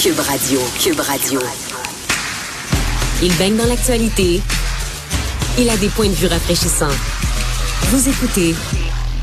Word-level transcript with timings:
Cube 0.00 0.20
Radio. 0.20 0.60
Cube 0.80 1.00
Radio. 1.00 1.40
Il 3.22 3.32
baigne 3.36 3.56
dans 3.56 3.66
l'actualité. 3.66 4.40
Il 5.58 5.68
a 5.68 5.76
des 5.76 5.88
points 5.88 6.08
de 6.08 6.12
vue 6.14 6.26
rafraîchissants. 6.28 6.86
Vous 7.90 8.08
écoutez 8.08 8.54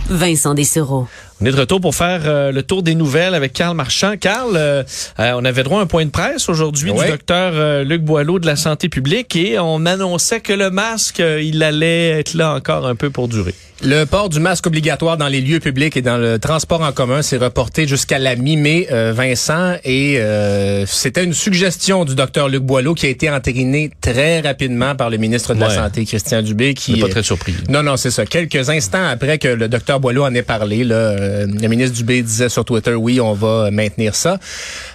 Vincent 0.09 0.53
Dessereau. 0.53 1.07
On 1.41 1.46
est 1.46 1.51
de 1.51 1.57
retour 1.59 1.81
pour 1.81 1.96
faire 1.96 2.21
euh, 2.25 2.51
le 2.51 2.64
tour 2.64 2.83
des 2.83 2.96
nouvelles 2.96 3.33
avec 3.36 3.54
Carl 3.54 3.75
Marchand. 3.75 4.15
Carl, 4.19 4.51
euh, 4.55 4.83
euh, 5.19 5.33
on 5.38 5.46
avait 5.46 5.64
droit 5.64 5.79
à 5.79 5.83
un 5.83 5.88
point 5.88 6.05
de 6.05 6.11
presse 6.11 6.47
aujourd'hui 6.50 6.92
Ouais. 6.92 7.05
du 7.05 7.11
docteur 7.11 7.83
Luc 7.83 8.01
Boileau 8.04 8.39
de 8.39 8.46
la 8.46 8.55
santé 8.55 8.89
publique 8.89 9.36
et 9.36 9.57
on 9.60 9.86
annonçait 9.86 10.42
que 10.42 10.54
le 10.54 10.69
masque, 10.71 11.19
il 11.19 11.64
allait 11.64 12.10
être 12.19 12.33
là 12.33 12.54
encore 12.54 12.86
un 12.86 12.96
peu 12.96 13.10
pour 13.10 13.28
durer. 13.28 13.55
Le 13.84 14.05
port 14.05 14.30
du 14.30 14.39
masque 14.39 14.68
obligatoire 14.68 15.18
dans 15.18 15.28
les 15.28 15.42
lieux 15.42 15.60
publics 15.60 15.98
et 15.98 16.02
dans 16.02 16.18
le 16.18 16.39
transport 16.39 16.82
en 16.82 16.94
commun 16.94 17.21
s'est 17.21 17.38
reporté 17.38 17.88
jusqu'à 17.88 18.18
la 18.18 18.36
mi-mai, 18.36 18.88
euh, 18.92 19.11
Vincent, 19.14 19.75
et 19.83 20.18
euh, 20.18 20.86
c'était 20.86 21.24
une 21.25 21.33
suggestion 21.33 22.06
du 22.06 22.16
docteur 22.16 22.47
Luc 22.47 22.64
Boileau 22.64 22.93
qui 22.93 23.06
a 23.06 23.10
été 23.10 23.30
entérinée 23.30 23.92
très 24.00 24.39
rapidement 24.39 24.96
par 24.96 25.10
le 25.10 25.18
ministre 25.18 25.54
de 25.54 25.60
la. 25.60 25.69
Santé, 25.69 26.06
Christian 26.06 26.42
Dubé, 26.42 26.74
qui 26.74 26.93
n'est 26.93 27.02
pas 27.02 27.10
très 27.10 27.24
surpris. 27.24 27.54
Non, 27.68 27.83
non, 27.83 27.97
c'est 27.97 28.11
ça. 28.11 28.25
Quelques 28.25 28.69
instants 28.69 29.06
après 29.06 29.38
que 29.38 29.50
le 29.50 29.68
docteur 29.68 30.00
Boileau 30.00 30.24
en 30.24 30.33
ait 30.33 30.42
parlé, 30.42 30.83
là, 30.83 30.96
euh, 30.96 31.46
le 31.46 31.68
ministre 31.68 31.97
Dubé 31.97 32.22
disait 32.22 32.50
sur 32.50 32.64
Twitter, 32.64 32.94
oui, 32.94 33.19
on 33.19 33.33
va 33.33 33.72
maintenir 33.72 34.16
ça. 34.16 34.39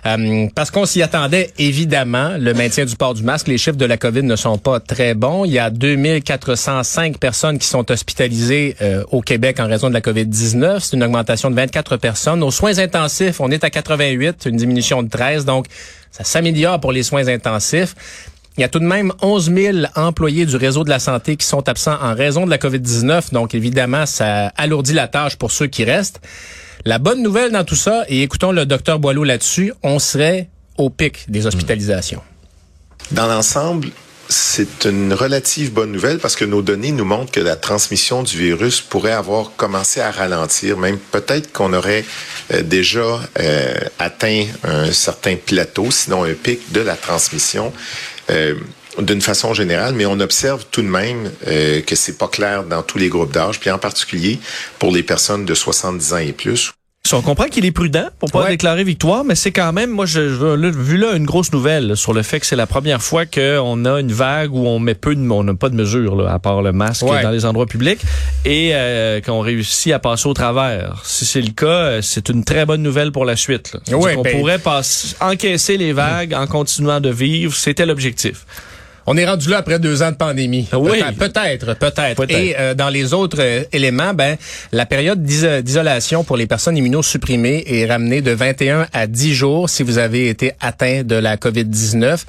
Euh, 0.06 0.46
parce 0.54 0.70
qu'on 0.70 0.86
s'y 0.86 1.02
attendait, 1.02 1.50
évidemment, 1.58 2.30
le 2.38 2.54
maintien 2.54 2.86
du 2.86 2.96
port 2.96 3.14
du 3.14 3.22
masque. 3.22 3.48
Les 3.48 3.58
chiffres 3.58 3.76
de 3.76 3.84
la 3.84 3.98
COVID 3.98 4.22
ne 4.22 4.36
sont 4.36 4.56
pas 4.56 4.80
très 4.80 5.14
bons. 5.14 5.44
Il 5.44 5.52
y 5.52 5.58
a 5.58 5.70
2405 5.70 7.18
personnes 7.18 7.58
qui 7.58 7.66
sont 7.66 7.90
hospitalisées 7.90 8.76
euh, 8.82 9.04
au 9.10 9.20
Québec 9.20 9.60
en 9.60 9.66
raison 9.66 9.88
de 9.88 9.94
la 9.94 10.00
COVID-19. 10.00 10.80
C'est 10.80 10.96
une 10.96 11.04
augmentation 11.04 11.50
de 11.50 11.56
24 11.56 11.96
personnes. 11.96 12.42
Aux 12.42 12.50
soins 12.50 12.78
intensifs, 12.78 13.40
on 13.40 13.50
est 13.50 13.64
à 13.64 13.70
88, 13.70 14.46
une 14.46 14.56
diminution 14.56 15.02
de 15.02 15.08
13. 15.08 15.44
Donc, 15.44 15.66
ça 16.10 16.24
s'améliore 16.24 16.80
pour 16.80 16.92
les 16.92 17.02
soins 17.02 17.28
intensifs. 17.28 17.94
Il 18.56 18.62
y 18.62 18.64
a 18.64 18.68
tout 18.68 18.78
de 18.78 18.84
même 18.84 19.12
11 19.22 19.52
000 19.54 19.78
employés 19.96 20.44
du 20.44 20.56
réseau 20.56 20.84
de 20.84 20.90
la 20.90 20.98
santé 20.98 21.36
qui 21.36 21.46
sont 21.46 21.68
absents 21.68 21.96
en 22.02 22.14
raison 22.14 22.44
de 22.44 22.50
la 22.50 22.58
COVID-19. 22.58 23.32
Donc, 23.32 23.54
évidemment, 23.54 24.06
ça 24.06 24.48
alourdit 24.56 24.92
la 24.92 25.08
tâche 25.08 25.36
pour 25.36 25.50
ceux 25.50 25.66
qui 25.66 25.84
restent. 25.84 26.20
La 26.84 26.98
bonne 26.98 27.22
nouvelle 27.22 27.52
dans 27.52 27.64
tout 27.64 27.76
ça, 27.76 28.04
et 28.08 28.22
écoutons 28.22 28.52
le 28.52 28.66
docteur 28.66 28.98
Boileau 28.98 29.24
là-dessus, 29.24 29.72
on 29.82 29.98
serait 29.98 30.48
au 30.78 30.88
pic 30.88 31.30
des 31.30 31.46
hospitalisations. 31.46 32.22
Dans 33.12 33.26
l'ensemble, 33.26 33.88
c'est 34.30 34.84
une 34.84 35.12
relative 35.12 35.72
bonne 35.72 35.92
nouvelle 35.92 36.18
parce 36.18 36.36
que 36.36 36.44
nos 36.44 36.62
données 36.62 36.92
nous 36.92 37.04
montrent 37.04 37.32
que 37.32 37.40
la 37.40 37.56
transmission 37.56 38.22
du 38.22 38.38
virus 38.38 38.80
pourrait 38.80 39.12
avoir 39.12 39.52
commencé 39.56 40.00
à 40.00 40.10
ralentir, 40.10 40.78
même 40.78 40.98
peut-être 40.98 41.52
qu'on 41.52 41.72
aurait 41.72 42.04
euh, 42.52 42.62
déjà 42.62 43.20
euh, 43.38 43.74
atteint 43.98 44.46
un 44.64 44.92
certain 44.92 45.36
plateau, 45.36 45.90
sinon 45.90 46.24
un 46.24 46.34
pic 46.34 46.72
de 46.72 46.80
la 46.80 46.96
transmission. 46.96 47.72
euh, 48.30 48.54
d'une 48.98 49.20
façon 49.20 49.54
générale, 49.54 49.94
mais 49.94 50.06
on 50.06 50.18
observe 50.20 50.64
tout 50.70 50.82
de 50.82 50.88
même 50.88 51.30
euh, 51.46 51.80
que 51.80 51.94
c'est 51.94 52.18
pas 52.18 52.28
clair 52.28 52.64
dans 52.64 52.82
tous 52.82 52.98
les 52.98 53.08
groupes 53.08 53.32
d'âge, 53.32 53.60
puis 53.60 53.70
en 53.70 53.78
particulier 53.78 54.40
pour 54.78 54.92
les 54.92 55.02
personnes 55.02 55.44
de 55.44 55.54
70 55.54 56.12
ans 56.12 56.18
et 56.18 56.32
plus. 56.32 56.72
On 57.12 57.22
comprend 57.22 57.46
qu'il 57.46 57.64
est 57.64 57.72
prudent 57.72 58.04
pour 58.20 58.30
pas 58.30 58.42
Ouais. 58.44 58.50
déclarer 58.50 58.84
victoire, 58.84 59.24
mais 59.24 59.34
c'est 59.34 59.50
quand 59.50 59.72
même, 59.72 59.90
moi, 59.90 60.06
je, 60.06 60.28
je- 60.28 60.78
vu 60.78 60.96
là 60.96 61.14
une 61.16 61.24
grosse 61.26 61.52
nouvelle 61.52 61.96
sur 61.96 62.12
le 62.12 62.22
fait 62.22 62.38
que 62.38 62.46
c'est 62.46 62.54
la 62.54 62.68
première 62.68 63.02
fois 63.02 63.26
qu'on 63.26 63.84
a 63.84 63.98
une 64.00 64.12
vague 64.12 64.54
où 64.54 64.64
on 64.68 64.78
met 64.78 64.94
peu 64.94 65.16
de, 65.16 65.28
on 65.28 65.42
n'a 65.42 65.54
pas 65.54 65.70
de 65.70 65.74
mesures 65.74 66.14
là, 66.14 66.32
à 66.32 66.38
part 66.38 66.62
le 66.62 66.70
masque 66.70 67.02
Ouais. 67.02 67.20
dans 67.24 67.30
les 67.30 67.46
endroits 67.46 67.66
publics 67.66 68.00
et 68.44 68.70
euh, 68.74 69.20
qu'on 69.22 69.40
réussit 69.40 69.92
à 69.92 69.98
passer 69.98 70.28
au 70.28 70.34
travers. 70.34 71.02
Si 71.04 71.24
c'est 71.24 71.40
le 71.42 71.50
cas, 71.50 71.66
euh, 71.66 72.00
c'est 72.02 72.28
une 72.28 72.44
très 72.44 72.64
bonne 72.64 72.82
nouvelle 72.82 73.10
pour 73.10 73.24
la 73.24 73.34
suite. 73.34 73.72
Là. 73.88 73.96
Ouais, 73.98 74.14
qu'on 74.14 74.22
ben- 74.22 74.38
pourrait 74.38 74.58
passer, 74.60 75.16
encaisser 75.20 75.78
les 75.78 75.92
vagues 75.92 76.32
en 76.34 76.46
continuant 76.46 77.00
de 77.00 77.10
vivre, 77.10 77.52
c'était 77.56 77.86
l'objectif. 77.86 78.44
On 79.06 79.16
est 79.16 79.26
rendu 79.26 79.48
là 79.48 79.58
après 79.58 79.78
deux 79.78 80.02
ans 80.02 80.10
de 80.10 80.16
pandémie. 80.16 80.68
Oui. 80.72 80.98
Peut-être, 81.18 81.74
peut-être. 81.78 82.16
Et 82.38 82.54
euh, 82.58 82.74
dans 82.74 82.88
les 82.90 83.12
autres 83.14 83.38
euh, 83.40 83.62
éléments, 83.72 84.14
ben 84.14 84.36
la 84.72 84.86
période 84.86 85.22
d'iso- 85.22 85.62
d'isolation 85.62 86.22
pour 86.24 86.36
les 86.36 86.46
personnes 86.46 86.76
immunosupprimées 86.76 87.64
est 87.66 87.86
ramenée 87.86 88.20
de 88.22 88.30
21 88.30 88.86
à 88.92 89.06
10 89.06 89.34
jours 89.34 89.70
si 89.70 89.82
vous 89.82 89.98
avez 89.98 90.28
été 90.28 90.52
atteint 90.60 91.02
de 91.02 91.14
la 91.16 91.36
COVID-19. 91.36 92.24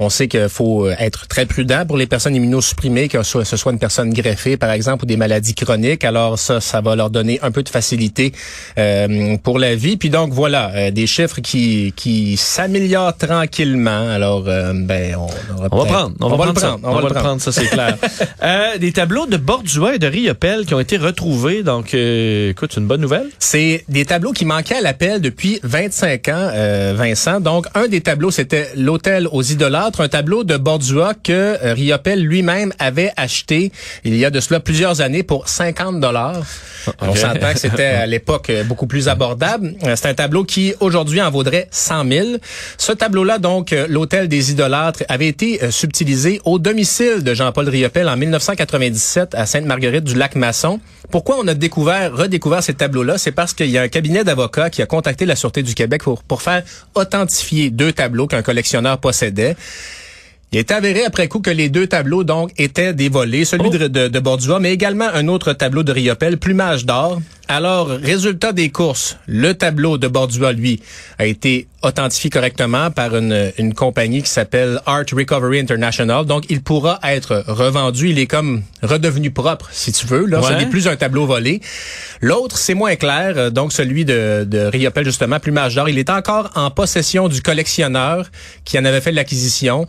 On 0.00 0.08
sait 0.08 0.28
qu'il 0.28 0.48
faut 0.48 0.86
euh, 0.86 0.94
être 0.98 1.28
très 1.28 1.46
prudent 1.46 1.84
pour 1.86 1.96
les 1.96 2.06
personnes 2.06 2.34
immunosupprimées, 2.34 3.08
que 3.08 3.22
ce 3.22 3.44
soit 3.56 3.72
une 3.72 3.78
personne 3.78 4.12
greffée, 4.12 4.56
par 4.56 4.70
exemple, 4.72 5.04
ou 5.04 5.06
des 5.06 5.16
maladies 5.16 5.54
chroniques. 5.54 6.04
Alors 6.04 6.38
ça, 6.38 6.60
ça 6.60 6.80
va 6.80 6.96
leur 6.96 7.10
donner 7.10 7.38
un 7.42 7.50
peu 7.50 7.62
de 7.62 7.68
facilité 7.68 8.32
euh, 8.78 9.36
pour 9.42 9.58
la 9.58 9.74
vie. 9.74 9.96
Puis 9.96 10.10
donc 10.10 10.32
voilà, 10.32 10.70
euh, 10.74 10.90
des 10.90 11.06
chiffres 11.06 11.40
qui 11.40 11.92
qui 11.96 12.36
s'améliorent 12.36 13.16
tranquillement. 13.16 14.08
Alors 14.08 14.42
ben 14.42 15.16
on, 15.16 15.26
On 15.58 15.62
va 15.62 15.68
peut-être- 15.68 16.10
prendre, 16.18 16.34
on, 16.34 16.36
va, 16.36 16.46
le 16.46 16.52
prendre, 16.52 16.60
ça. 16.60 16.76
On, 16.82 16.94
va 16.94 17.08
le 17.08 17.14
prendre, 17.14 17.40
ça 17.40 17.52
c'est 17.52 17.66
clair. 17.66 17.96
euh, 18.42 18.78
des 18.78 18.92
tableaux 18.92 19.26
de 19.26 19.36
Bordua 19.36 19.94
et 19.94 19.98
de 19.98 20.06
Riopel 20.06 20.66
qui 20.66 20.74
ont 20.74 20.80
été 20.80 20.96
retrouvés, 20.96 21.62
donc 21.62 21.94
euh, 21.94 22.50
écoute, 22.50 22.76
une 22.76 22.86
bonne 22.86 23.00
nouvelle. 23.00 23.28
C'est 23.38 23.84
des 23.88 24.04
tableaux 24.04 24.32
qui 24.32 24.44
manquaient 24.44 24.76
à 24.76 24.80
l'appel 24.80 25.20
depuis 25.20 25.60
25 25.62 26.28
ans, 26.28 26.32
euh, 26.36 26.94
Vincent. 26.96 27.40
Donc, 27.40 27.66
un 27.74 27.88
des 27.88 28.00
tableaux, 28.00 28.30
c'était 28.30 28.70
l'hôtel 28.76 29.28
aux 29.30 29.42
idolâtres, 29.42 30.00
un 30.00 30.08
tableau 30.08 30.44
de 30.44 30.56
Bordua 30.56 31.14
que 31.14 31.32
euh, 31.32 31.74
Riopel 31.74 32.22
lui-même 32.22 32.72
avait 32.78 33.12
acheté 33.16 33.72
il 34.04 34.16
y 34.16 34.24
a 34.24 34.30
de 34.30 34.40
cela 34.40 34.60
plusieurs 34.60 35.00
années 35.00 35.22
pour 35.22 35.48
50 35.48 36.00
dollars. 36.00 36.42
On 37.00 37.14
s'entend 37.14 37.52
que 37.52 37.58
c'était 37.58 37.84
à 37.84 38.06
l'époque 38.06 38.50
euh, 38.50 38.64
beaucoup 38.64 38.86
plus 38.86 39.08
abordable. 39.08 39.74
Euh, 39.84 39.94
C'est 39.96 40.08
un 40.08 40.14
tableau 40.14 40.44
qui 40.44 40.74
aujourd'hui 40.80 41.20
en 41.20 41.30
vaudrait 41.30 41.68
100 41.70 42.08
000. 42.08 42.28
Ce 42.78 42.92
tableau-là, 42.92 43.38
donc, 43.38 43.74
l'hôtel 43.88 44.28
des 44.28 44.50
idolâtres, 44.50 45.02
avait 45.08 45.28
été 45.28 45.62
euh, 45.62 45.70
au 46.44 46.58
domicile 46.58 47.22
de 47.22 47.34
Jean-Paul 47.34 47.68
Riopel 47.68 48.08
en 48.08 48.16
1997 48.16 49.34
à 49.34 49.46
Sainte-Marguerite 49.46 50.04
du 50.04 50.14
Lac-Masson. 50.14 50.80
Pourquoi 51.10 51.36
on 51.40 51.48
a 51.48 51.54
découvert, 51.54 52.14
redécouvert 52.14 52.62
ces 52.62 52.74
tableaux-là? 52.74 53.16
C'est 53.16 53.32
parce 53.32 53.54
qu'il 53.54 53.70
y 53.70 53.78
a 53.78 53.82
un 53.82 53.88
cabinet 53.88 54.22
d'avocats 54.22 54.70
qui 54.70 54.82
a 54.82 54.86
contacté 54.86 55.24
la 55.24 55.36
Sûreté 55.36 55.62
du 55.62 55.74
Québec 55.74 56.02
pour, 56.02 56.22
pour 56.22 56.42
faire 56.42 56.62
authentifier 56.94 57.70
deux 57.70 57.92
tableaux 57.92 58.26
qu'un 58.26 58.42
collectionneur 58.42 58.98
possédait. 58.98 59.56
Il 60.52 60.58
est 60.58 60.70
avéré 60.70 61.04
après 61.04 61.26
coup 61.26 61.40
que 61.40 61.50
les 61.50 61.68
deux 61.68 61.86
tableaux 61.86 62.22
donc 62.22 62.52
étaient 62.58 62.92
des 62.92 63.08
volets, 63.08 63.44
celui 63.44 63.70
de, 63.70 63.88
de, 63.88 64.08
de 64.08 64.20
Bordua, 64.20 64.60
mais 64.60 64.72
également 64.72 65.08
un 65.12 65.26
autre 65.26 65.52
tableau 65.52 65.82
de 65.82 65.90
Riopel, 65.90 66.38
plumage 66.38 66.84
d'or. 66.84 67.20
Alors, 67.46 67.88
résultat 67.88 68.52
des 68.52 68.70
courses, 68.70 69.18
le 69.26 69.52
tableau 69.52 69.98
de 69.98 70.08
Bordua, 70.08 70.52
lui, 70.52 70.80
a 71.18 71.26
été 71.26 71.66
authentifié 71.82 72.30
correctement 72.30 72.90
par 72.90 73.14
une, 73.14 73.52
une 73.58 73.74
compagnie 73.74 74.22
qui 74.22 74.30
s'appelle 74.30 74.80
Art 74.86 75.04
Recovery 75.12 75.60
International. 75.60 76.24
Donc, 76.24 76.44
il 76.48 76.62
pourra 76.62 76.98
être 77.02 77.44
revendu. 77.46 78.08
Il 78.08 78.18
est 78.18 78.26
comme 78.26 78.62
redevenu 78.82 79.30
propre, 79.30 79.68
si 79.72 79.92
tu 79.92 80.06
veux. 80.06 80.24
Là, 80.24 80.40
Ouais. 80.40 80.48
ce 80.48 80.52
n'est 80.54 80.70
plus 80.70 80.88
un 80.88 80.96
tableau 80.96 81.26
volé. 81.26 81.60
L'autre, 82.22 82.56
c'est 82.56 82.72
moins 82.74 82.96
clair. 82.96 83.34
euh, 83.36 83.50
Donc, 83.50 83.74
celui 83.74 84.06
de, 84.06 84.44
de 84.48 84.60
Riopel, 84.60 85.04
justement, 85.04 85.38
plumage 85.38 85.74
d'or, 85.74 85.90
il 85.90 85.98
est 85.98 86.08
encore 86.10 86.50
en 86.54 86.70
possession 86.70 87.28
du 87.28 87.42
collectionneur 87.42 88.26
qui 88.64 88.78
en 88.78 88.86
avait 88.86 89.02
fait 89.02 89.12
l'acquisition. 89.12 89.86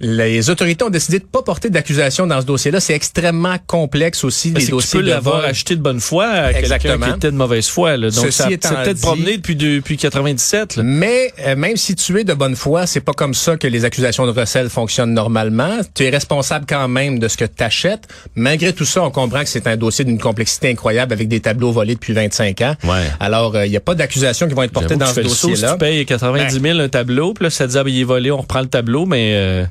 Les 0.00 0.50
autorités 0.50 0.84
ont 0.84 0.90
décidé 0.90 1.18
de 1.18 1.24
pas 1.24 1.42
porter 1.42 1.70
d'accusation 1.70 2.26
dans 2.26 2.40
ce 2.40 2.46
dossier-là. 2.46 2.80
C'est 2.80 2.94
extrêmement 2.94 3.56
complexe 3.66 4.24
aussi, 4.24 4.50
Ben, 4.50 4.60
les 4.60 4.66
c'est 4.66 4.72
que 4.72 4.76
tu 4.76 4.82
dossiers 4.82 5.00
peux 5.00 5.06
l'avoir 5.06 5.44
acheté 5.44 5.76
de 5.76 5.80
bonne 5.80 6.00
foi 6.00 6.26
à 6.26 6.52
quelqu'un 6.52 6.58
Exactement. 6.58 7.06
qui 7.06 7.12
était 7.12 7.30
de 7.30 7.36
mauvaise 7.36 7.68
foi. 7.68 7.96
Là. 7.96 8.10
Donc, 8.10 8.26
Ceci 8.26 8.56
ça 8.60 8.74
peut-être 8.82 9.00
promené 9.00 9.36
depuis, 9.36 9.56
depuis 9.56 9.96
97. 9.96 10.76
Là. 10.76 10.82
Mais 10.84 11.32
euh, 11.46 11.56
même 11.56 11.76
si 11.76 11.94
tu 11.94 12.18
es 12.20 12.24
de 12.24 12.34
bonne 12.34 12.56
foi, 12.56 12.86
c'est 12.86 13.00
pas 13.00 13.12
comme 13.12 13.34
ça 13.34 13.56
que 13.56 13.66
les 13.66 13.84
accusations 13.84 14.26
de 14.26 14.30
recel 14.38 14.68
fonctionnent 14.68 15.12
normalement. 15.14 15.78
Tu 15.94 16.04
es 16.04 16.10
responsable 16.10 16.66
quand 16.68 16.88
même 16.88 17.18
de 17.18 17.28
ce 17.28 17.36
que 17.36 17.44
tu 17.44 17.62
achètes. 17.62 18.06
Malgré 18.34 18.72
tout 18.72 18.84
ça, 18.84 19.02
on 19.02 19.10
comprend 19.10 19.40
que 19.40 19.48
c'est 19.48 19.66
un 19.66 19.76
dossier 19.76 20.04
d'une 20.04 20.18
complexité 20.18 20.70
incroyable 20.70 21.12
avec 21.12 21.28
des 21.28 21.40
tableaux 21.40 21.72
volés 21.72 21.94
depuis 21.94 22.12
25 22.12 22.60
ans. 22.62 22.74
Ouais. 22.84 23.04
Alors, 23.20 23.56
euh, 23.56 23.66
il 23.66 23.70
n'y 23.70 23.76
a 23.76 23.80
pas 23.80 23.94
d'accusations 23.94 24.46
qui 24.48 24.54
vont 24.54 24.62
être 24.62 24.72
portées 24.72 24.96
dans 24.96 25.06
ce 25.06 25.20
dossier-là. 25.20 25.68
Si 25.68 25.72
tu 25.74 25.78
payes 25.78 26.06
90 26.06 26.60
000 26.60 26.78
un 26.78 26.88
tableau, 26.88 27.34
puis 27.34 27.44
là, 27.44 27.50
ça 27.50 27.66
te 27.66 27.72
dit, 27.72 27.78
ah, 27.78 27.84
ben, 27.84 27.90
il 27.90 28.00
est 28.00 28.04
volé, 28.04 28.30
on 28.30 28.38
reprend 28.38 28.60
le 28.60 28.66
tableau, 28.68 29.06
mais 29.06 29.32
euh, 29.34 29.64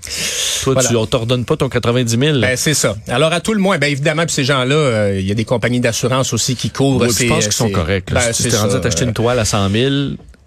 toi, 0.63 0.73
Voilà. 0.73 0.89
tu, 0.89 0.95
on 0.95 1.05
t'ordonne 1.05 1.45
pas 1.45 1.55
ton 1.57 1.69
90 1.69 2.17
000. 2.19 2.39
Ben, 2.39 2.55
c'est 2.57 2.73
ça. 2.73 2.95
Alors, 3.07 3.31
à 3.33 3.39
tout 3.41 3.53
le 3.53 3.59
moins, 3.59 3.77
ben, 3.77 3.91
évidemment, 3.91 4.25
puis 4.25 4.33
ces 4.33 4.43
gens-là, 4.43 4.75
euh, 4.75 5.17
il 5.19 5.25
y 5.27 5.31
a 5.31 5.35
des 5.35 5.45
compagnies 5.45 5.79
d'assurance 5.79 6.33
aussi 6.33 6.55
qui 6.55 6.69
couvrent 6.69 7.07
ces... 7.09 7.25
je 7.25 7.29
pense 7.29 7.43
qu'ils 7.45 7.53
sont 7.53 7.67
ces- 7.67 7.71
corrects. 7.73 8.11
Ben, 8.11 8.21
si 8.33 8.43
tu 8.43 8.49
t'es 8.49 8.57
rendu 8.57 8.75
à 8.75 8.79
t'acheter 8.79 9.05
une 9.05 9.13
toile 9.13 9.39
à 9.39 9.45
100 9.45 9.69
000, 9.69 9.89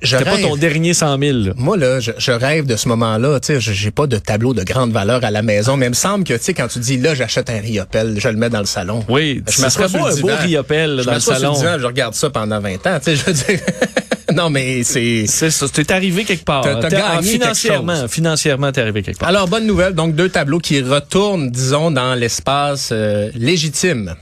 Je 0.02 0.16
c'était 0.16 0.24
pas 0.30 0.38
ton 0.38 0.56
dernier 0.56 0.94
100 0.94 1.18
000. 1.18 1.38
là. 1.38 1.52
Moi, 1.56 1.76
là, 1.76 2.00
je, 2.00 2.12
je 2.16 2.32
rêve 2.32 2.64
de 2.66 2.76
ce 2.76 2.88
moment-là. 2.88 3.38
Tu 3.40 3.46
sais, 3.48 3.60
je- 3.60 3.72
j'ai 3.72 3.90
pas 3.90 4.06
de 4.06 4.16
tableau 4.18 4.54
de 4.54 4.62
grande 4.64 4.92
valeur 4.92 5.22
à 5.24 5.30
la 5.30 5.42
maison, 5.42 5.76
mais 5.76 5.86
il 5.86 5.90
me 5.90 5.94
semble 5.94 6.24
que, 6.24 6.34
tu 6.34 6.40
sais, 6.42 6.54
quand 6.54 6.68
tu 6.68 6.78
dis, 6.78 6.96
là, 6.98 7.14
j'achète 7.14 7.50
un 7.50 7.60
riopel, 7.60 8.16
je 8.18 8.28
le 8.28 8.36
mets 8.36 8.50
dans 8.50 8.60
le 8.60 8.66
salon. 8.66 9.04
Oui, 9.08 9.42
Je 9.48 9.56
ça 9.56 9.62
m'assois 9.62 9.88
sur 9.88 10.06
le 10.06 10.12
un 10.12 10.16
beau 10.20 10.30
riopel 10.42 10.96
Je 11.00 11.04
dans 11.04 11.14
le 11.14 11.20
sur 11.20 11.34
salon. 11.34 11.52
divan, 11.52 11.76
je 11.78 11.86
regarde 11.86 12.14
ça 12.14 12.30
pendant 12.30 12.60
20 12.60 12.86
ans. 12.86 12.98
Tu 13.02 13.14
sais, 13.14 13.16
je 13.16 13.24
veux 13.26 13.32
dire... 13.32 13.60
non, 14.34 14.50
mais 14.50 14.82
c'est... 14.84 15.26
C'est 15.26 15.50
ça, 15.50 15.66
t'es 15.68 15.90
arrivé 15.92 16.24
quelque 16.24 16.44
part. 16.44 16.62
T'as- 16.62 16.88
gagné 16.88 17.20
quelque 17.20 17.24
financièrement, 17.30 17.96
chose. 18.02 18.10
financièrement, 18.10 18.72
t'es 18.72 18.80
arrivé 18.80 19.02
quelque 19.02 19.18
part. 19.18 19.28
Alors, 19.28 19.48
bonne 19.48 19.66
nouvelle. 19.66 19.94
Donc, 19.94 20.14
deux 20.14 20.28
tableaux 20.28 20.58
qui 20.58 20.80
retournent, 20.80 21.50
disons, 21.50 21.90
dans 21.90 22.14
l'espace 22.14 22.90
euh, 22.92 23.30
légitime. 23.34 24.14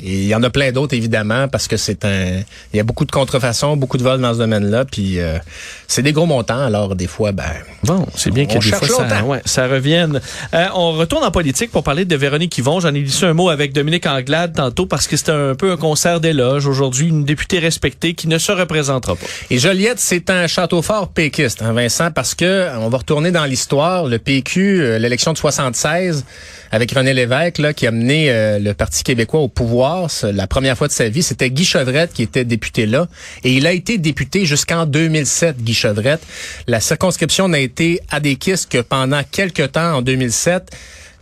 Et 0.00 0.22
il 0.22 0.26
y 0.26 0.34
en 0.34 0.42
a 0.42 0.50
plein 0.50 0.72
d'autres, 0.72 0.94
évidemment, 0.94 1.48
parce 1.48 1.68
que 1.68 1.76
c'est 1.76 2.04
un... 2.04 2.42
Il 2.72 2.76
y 2.76 2.80
a 2.80 2.82
beaucoup 2.82 3.04
de 3.04 3.12
contrefaçons, 3.12 3.76
beaucoup 3.76 3.96
de 3.96 4.02
vols 4.02 4.20
dans 4.20 4.34
ce 4.34 4.38
domaine-là, 4.38 4.84
puis 4.84 5.20
euh, 5.20 5.38
c'est 5.86 6.02
des 6.02 6.12
gros 6.12 6.26
montants, 6.26 6.64
alors 6.64 6.94
des 6.96 7.06
fois, 7.06 7.32
ben... 7.32 7.44
Bon, 7.84 8.06
c'est 8.16 8.30
bien 8.30 8.46
que 8.46 8.58
des 8.58 8.60
fois, 8.60 8.88
ça, 8.88 9.24
ouais, 9.24 9.40
ça 9.44 9.66
revienne. 9.66 10.20
Euh, 10.54 10.66
on 10.74 10.92
retourne 10.92 11.24
en 11.24 11.30
politique 11.30 11.70
pour 11.70 11.82
parler 11.82 12.04
de 12.04 12.16
Véronique 12.16 12.56
Yvon. 12.58 12.80
J'en 12.80 12.94
ai 12.94 13.02
glissé 13.02 13.26
un 13.26 13.34
mot 13.34 13.50
avec 13.50 13.72
Dominique 13.72 14.06
Anglade 14.06 14.54
tantôt 14.54 14.86
parce 14.86 15.06
que 15.06 15.16
c'était 15.16 15.32
un 15.32 15.54
peu 15.54 15.72
un 15.72 15.76
concert 15.76 16.20
d'éloge. 16.20 16.66
Aujourd'hui, 16.66 17.08
une 17.08 17.24
députée 17.24 17.58
respectée 17.58 18.14
qui 18.14 18.26
ne 18.28 18.38
se 18.38 18.52
représentera 18.52 19.14
pas. 19.16 19.26
Et 19.50 19.58
Joliette, 19.58 20.00
c'est 20.00 20.30
un 20.30 20.46
château 20.46 20.82
fort 20.82 21.08
péquiste, 21.08 21.62
hein, 21.62 21.72
Vincent, 21.72 22.10
parce 22.10 22.34
que 22.34 22.68
on 22.78 22.88
va 22.88 22.98
retourner 22.98 23.30
dans 23.30 23.44
l'histoire. 23.44 24.06
Le 24.06 24.18
PQ, 24.18 24.80
euh, 24.80 24.98
l'élection 24.98 25.32
de 25.32 25.38
76, 25.38 26.24
avec 26.72 26.90
René 26.92 27.12
Lévesque, 27.14 27.58
là, 27.58 27.72
qui 27.72 27.86
a 27.86 27.90
mené 27.90 28.58
le 28.58 28.72
Parti 28.72 29.04
québécois 29.04 29.40
au 29.40 29.48
pouvoir, 29.48 29.83
la 30.22 30.46
première 30.46 30.76
fois 30.76 30.88
de 30.88 30.92
sa 30.92 31.08
vie, 31.08 31.22
c'était 31.22 31.50
Guy 31.50 31.64
Chevrette 31.64 32.12
qui 32.12 32.22
était 32.22 32.44
député 32.44 32.86
là. 32.86 33.06
Et 33.42 33.52
il 33.54 33.66
a 33.66 33.72
été 33.72 33.98
député 33.98 34.46
jusqu'en 34.46 34.86
2007, 34.86 35.58
Guy 35.58 35.74
Chevrette. 35.74 36.22
La 36.66 36.80
circonscription 36.80 37.48
n'a 37.48 37.58
été 37.58 38.00
adéquiste 38.10 38.70
que 38.70 38.78
pendant 38.78 39.22
quelques 39.30 39.72
temps, 39.72 39.96
en 39.96 40.02
2007. 40.02 40.70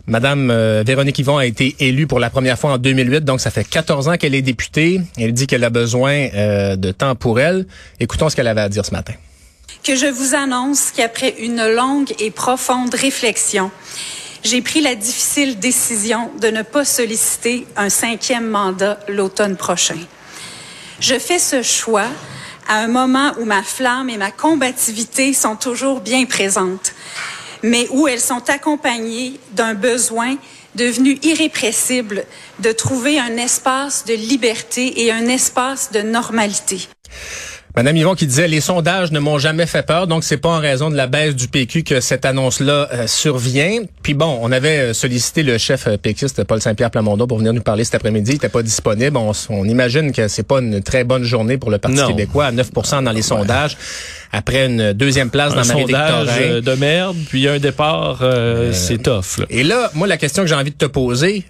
Madame 0.05 0.51
euh, 0.51 0.83
Véronique 0.85 1.17
Yvon 1.19 1.37
a 1.37 1.45
été 1.45 1.75
élue 1.79 2.07
pour 2.07 2.19
la 2.19 2.29
première 2.29 2.59
fois 2.59 2.73
en 2.73 2.77
2008, 2.77 3.23
donc 3.23 3.39
ça 3.39 3.51
fait 3.51 3.63
14 3.63 4.09
ans 4.09 4.17
qu'elle 4.17 4.35
est 4.35 4.41
députée. 4.41 4.99
Elle 5.17 5.31
dit 5.31 5.47
qu'elle 5.47 5.63
a 5.63 5.69
besoin 5.69 6.27
euh, 6.33 6.75
de 6.75 6.91
temps 6.91 7.15
pour 7.15 7.39
elle. 7.39 7.65
Écoutons 8.01 8.27
ce 8.27 8.35
qu'elle 8.35 8.49
avait 8.49 8.61
à 8.61 8.69
dire 8.69 8.85
ce 8.85 8.91
matin. 8.91 9.13
que 9.81 9.95
je 9.95 10.07
vous 10.07 10.35
annonce 10.35 10.91
qu'après 10.91 11.35
une 11.39 11.65
longue 11.73 12.11
et 12.19 12.31
profonde 12.31 12.93
réflexion, 12.93 13.71
j'ai 14.43 14.61
pris 14.61 14.81
la 14.81 14.95
difficile 14.95 15.59
décision 15.59 16.31
de 16.39 16.47
ne 16.47 16.61
pas 16.61 16.85
solliciter 16.85 17.65
un 17.75 17.89
cinquième 17.89 18.47
mandat 18.47 18.99
l'automne 19.07 19.55
prochain. 19.55 19.97
Je 20.99 21.17
fais 21.17 21.39
ce 21.39 21.61
choix 21.61 22.07
à 22.67 22.79
un 22.79 22.87
moment 22.87 23.33
où 23.39 23.45
ma 23.45 23.63
flamme 23.63 24.09
et 24.09 24.17
ma 24.17 24.31
combativité 24.31 25.33
sont 25.33 25.55
toujours 25.55 26.01
bien 26.01 26.25
présentes, 26.25 26.93
mais 27.61 27.87
où 27.91 28.07
elles 28.07 28.21
sont 28.21 28.49
accompagnées 28.49 29.39
d'un 29.51 29.73
besoin 29.73 30.35
devenu 30.75 31.19
irrépressible 31.23 32.25
de 32.59 32.71
trouver 32.71 33.19
un 33.19 33.37
espace 33.37 34.05
de 34.05 34.13
liberté 34.13 35.03
et 35.03 35.11
un 35.11 35.27
espace 35.27 35.91
de 35.91 36.01
normalité. 36.01 36.87
Madame 37.75 37.97
Yvon 37.97 38.13
qui 38.13 38.27
disait 38.27 38.47
les 38.47 38.61
sondages 38.61 39.11
ne 39.11 39.19
m'ont 39.19 39.39
jamais 39.39 39.65
fait 39.65 39.81
peur, 39.83 40.05
donc 40.05 40.23
c'est 40.23 40.37
pas 40.37 40.49
en 40.49 40.59
raison 40.59 40.91
de 40.91 40.95
la 40.95 41.07
baisse 41.07 41.35
du 41.35 41.47
PQ 41.47 41.81
que 41.81 42.01
cette 42.01 42.23
annonce-là 42.23 42.87
euh, 42.93 43.07
survient. 43.07 43.81
Puis 44.03 44.13
bon, 44.13 44.37
on 44.43 44.51
avait 44.51 44.77
euh, 44.77 44.93
sollicité 44.93 45.41
le 45.41 45.57
chef 45.57 45.87
euh, 45.87 45.97
péquiste 45.97 46.43
Paul 46.43 46.61
Saint-Pierre 46.61 46.91
Plamondon 46.91 47.25
pour 47.25 47.39
venir 47.39 47.51
nous 47.51 47.63
parler 47.63 47.83
cet 47.83 47.95
après-midi. 47.95 48.33
Il 48.33 48.35
était 48.35 48.49
pas 48.49 48.61
disponible. 48.61 49.17
On, 49.17 49.65
imagine 49.65 50.11
que 50.11 50.27
c'est 50.27 50.43
pas 50.47 50.59
une 50.59 50.83
très 50.83 51.03
bonne 51.03 51.23
journée 51.23 51.57
pour 51.57 51.71
le 51.71 51.79
Parti 51.79 51.97
Non. 51.97 52.07
québécois 52.09 52.45
à 52.45 52.51
9% 52.51 53.03
dans 53.05 53.11
les 53.11 53.23
sondages 53.23 53.75
après 54.31 54.65
une 54.65 54.93
deuxième 54.93 55.29
place 55.29 55.53
Un 55.53 55.61
dans 55.61 55.65
Marie-Victorin. 55.67 56.25
sondage 56.25 56.61
de 56.61 56.73
merde, 56.75 57.15
puis 57.29 57.47
un 57.47 57.59
départ, 57.59 58.19
euh, 58.21 58.73
c'est 58.73 58.97
tough. 59.01 59.37
là. 59.37 59.45
Et 59.49 59.63
là, 59.63 59.89
moi, 59.93 60.07
la 60.07 60.17
question 60.17 60.43
que 60.43 60.49
j'ai 60.49 60.55
envie 60.55 60.71
de 60.71 60.75
te 60.75 60.85
poser, 60.85 61.45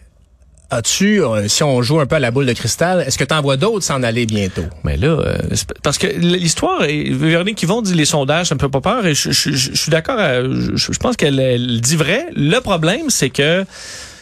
as-tu, 0.70 1.22
euh, 1.24 1.48
si 1.48 1.64
on 1.64 1.82
joue 1.82 2.00
un 2.00 2.06
peu 2.06 2.16
à 2.16 2.20
la 2.20 2.32
boule 2.32 2.46
de 2.46 2.54
cristal, 2.54 3.02
est-ce 3.06 3.18
que 3.18 3.24
tu 3.24 3.34
en 3.34 3.42
vois 3.42 3.58
d'autres 3.58 3.84
s'en 3.86 4.02
aller 4.04 4.26
bientôt? 4.26 4.64
Mais 4.84 4.98
là, 4.98 5.08
euh, 5.08 5.38
parce 5.84 5.98
que 5.98 6.08
l'histoire, 6.08 6.84
est- 6.86 7.10
Véronique 7.12 7.62
Yvon 7.62 7.82
dit 7.82 7.94
les 7.94 8.06
sondages, 8.06 8.48
ça 8.48 8.56
me 8.56 8.60
fait 8.60 8.70
pas 8.70 8.82
peur, 8.82 9.06
et 9.06 9.14
je, 9.14 9.32
je- 9.32 9.52
je- 9.52 9.72
je 9.74 9.78
suis 9.80 9.92
d'accord, 9.92 10.18
à- 10.20 10.42
je, 10.42 10.98
pense 11.00 11.16
qu'elle 11.16 11.40
elle 11.40 11.80
dit 11.82 11.96
vrai. 11.96 12.26
Le 12.36 12.60
problème, 12.60 13.10
c'est 13.10 13.30
que 13.30 13.66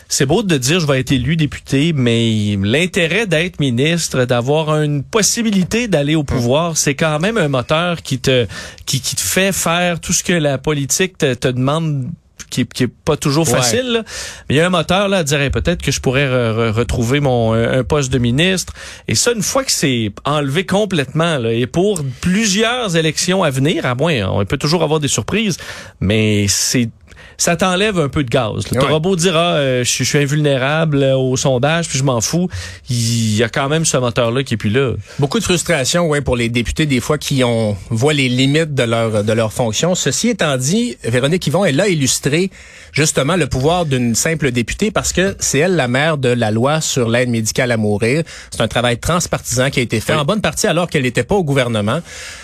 c'est 0.10 0.26
beau 0.26 0.44
de 0.44 0.58
dire 0.58 0.82
je 0.82 0.88
vais 0.88 1.00
être 1.00 1.14
élu 1.14 1.38
député, 1.38 1.94
mais 1.96 2.58
l'intérêt 2.62 3.28
d'être 3.28 3.62
ministre, 3.62 4.26
d'avoir 4.26 4.82
une 4.82 5.04
possibilité 5.04 5.88
d'aller 5.88 6.16
au 6.16 6.24
pouvoir, 6.26 6.76
c'est 6.76 6.96
quand 6.96 7.18
même 7.20 7.38
un 7.38 7.48
moteur 7.48 8.02
qui 8.02 8.20
te 8.20 8.46
qui, 8.86 9.00
qui 9.00 9.16
te 9.16 9.22
fait 9.22 9.54
faire 9.54 10.02
tout 10.02 10.12
ce 10.12 10.22
que 10.22 10.34
la 10.34 10.58
politique 10.58 11.18
te, 11.18 11.34
te 11.34 11.48
demande 11.48 12.10
qui, 12.50 12.66
qui 12.66 12.84
est 12.84 12.88
pas 12.88 13.18
toujours 13.18 13.48
Ouais. 13.48 13.56
facile. 13.58 13.92
là. 13.92 14.04
Mais 14.50 14.56
il 14.56 14.58
y 14.58 14.62
a 14.62 14.66
un 14.68 14.70
moteur 14.70 15.08
là 15.08 15.18
à 15.18 15.24
dire 15.24 15.40
Hey, 15.42 15.50
peut-être 15.50 15.82
que 15.82 15.92
je 15.92 16.00
pourrais 16.00 16.26
re- 16.28 16.70
re- 16.70 16.72
retrouver 16.72 17.20
mon 17.20 17.54
un 17.54 17.84
poste 17.84 18.12
de 18.12 18.18
ministre. 18.18 18.74
Et 19.08 19.16
ça, 19.16 19.32
une 19.32 19.44
fois 19.44 19.64
que 19.64 19.72
c'est 19.72 20.12
enlevé 20.26 20.66
complètement, 20.66 21.38
là, 21.38 21.52
et 21.52 21.68
pour 21.68 22.02
plusieurs 22.22 22.96
élections 22.96 23.44
à 23.44 23.50
venir, 23.50 23.86
à 23.86 23.96
moins, 23.96 24.28
on 24.30 24.44
peut 24.46 24.58
toujours 24.58 24.84
avoir 24.84 25.00
des 25.00 25.08
surprises, 25.08 25.58
mais 26.00 26.46
c'est 26.48 26.90
ça 27.38 27.56
t'enlève 27.56 28.00
un 28.00 28.10
peu 28.10 28.24
de 28.24 28.30
gaz. 28.30 28.64
Le 28.72 28.80
Ouais. 28.82 28.88
robot 28.92 29.16
dira 29.16 29.54
euh, 29.56 29.84
je, 29.84 29.90
suis- 29.90 30.04
je 30.06 30.10
suis 30.10 30.20
invulnérable 30.20 31.04
euh, 31.04 31.16
au 31.16 31.36
sondage, 31.38 31.88
puis 31.90 31.98
je 32.00 32.04
m'en 32.04 32.22
fous. 32.22 32.50
Il 32.90 33.36
y 33.36 33.44
a 33.44 33.50
quand 33.50 33.70
même 33.70 33.86
ce 33.86 33.98
moteur-là 33.98 34.44
qui 34.44 34.54
est 34.56 34.58
plus 34.58 34.70
là. 34.70 34.94
Beaucoup 35.20 35.40
de 35.40 35.44
frustration, 35.44 36.08
ouais, 36.08 36.22
pour 36.22 36.36
les 36.36 36.50
députés 36.50 36.86
des 36.86 37.00
fois 37.00 37.18
qui 37.18 37.44
ont 37.44 37.76
voient 37.90 38.14
les 38.14 38.30
limites 38.30 38.74
de 38.74 38.84
leur 38.84 39.24
de 39.24 39.34
leur 39.34 39.54
fonction. 39.54 39.96
Ceci 39.96 40.30
étant 40.30 40.58
dit, 40.58 40.98
Véronique 41.04 41.46
Yvon 41.48 41.66
elle 41.66 41.80
a 41.80 41.88
illustré 41.88 42.50
justement 42.92 43.36
le 43.36 43.48
pouvoir 43.48 43.86
d'une 43.86 44.16
simple 44.16 44.52
députée 44.52 44.92
parce 44.92 45.14
que 45.14 45.36
c'est 45.40 45.60
elle 45.60 45.76
la 45.76 45.88
mère 45.88 46.18
de 46.18 46.30
la 46.30 46.52
loi 46.52 46.82
sur 46.82 47.10
l'aide 47.10 47.30
médicale 47.30 47.72
à 47.72 47.78
mourir. 47.78 48.24
C'est 48.52 48.62
un 48.62 48.68
travail 48.68 48.98
transpartisan 49.00 49.70
qui 49.70 49.80
a 49.80 49.84
été 49.84 50.00
fait 50.00 50.14
en 50.14 50.26
bonne 50.26 50.42
partie 50.42 50.68
alors 50.68 50.90
qu'elle 50.90 51.04
n'était 51.04 51.24
pas 51.24 51.36
au 51.36 51.44
gouvernement. 51.44 52.02